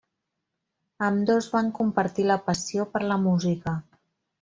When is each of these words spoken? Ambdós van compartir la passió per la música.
Ambdós 1.09 1.51
van 1.57 1.71
compartir 1.83 2.29
la 2.33 2.41
passió 2.51 2.91
per 2.97 3.07
la 3.13 3.23
música. 3.31 3.81